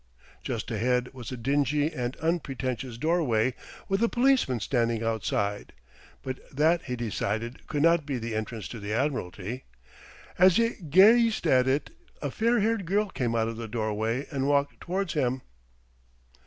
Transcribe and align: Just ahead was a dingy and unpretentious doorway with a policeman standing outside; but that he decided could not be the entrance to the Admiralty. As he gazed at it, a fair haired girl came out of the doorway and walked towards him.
Just 0.41 0.71
ahead 0.71 1.13
was 1.13 1.31
a 1.31 1.37
dingy 1.37 1.93
and 1.93 2.17
unpretentious 2.17 2.97
doorway 2.97 3.53
with 3.87 4.01
a 4.01 4.09
policeman 4.09 4.59
standing 4.59 5.03
outside; 5.03 5.73
but 6.23 6.39
that 6.51 6.81
he 6.85 6.95
decided 6.95 7.67
could 7.67 7.83
not 7.83 8.03
be 8.03 8.17
the 8.17 8.33
entrance 8.33 8.67
to 8.69 8.79
the 8.79 8.93
Admiralty. 8.93 9.63
As 10.39 10.55
he 10.57 10.69
gazed 10.69 11.45
at 11.45 11.67
it, 11.67 11.91
a 12.19 12.31
fair 12.31 12.61
haired 12.61 12.87
girl 12.87 13.09
came 13.09 13.35
out 13.35 13.47
of 13.47 13.57
the 13.57 13.67
doorway 13.67 14.25
and 14.31 14.47
walked 14.47 14.81
towards 14.81 15.13
him. 15.13 15.43